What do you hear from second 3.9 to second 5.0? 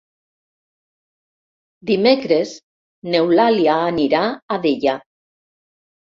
anirà a Deià.